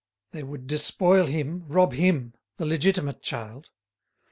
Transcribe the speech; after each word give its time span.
they 0.31 0.41
would 0.41 0.65
despoil 0.65 1.27
him, 1.27 1.63
rob 1.67 1.93
him, 1.93 2.33
the 2.57 2.65
legitimate 2.65 3.21
child! 3.21 3.67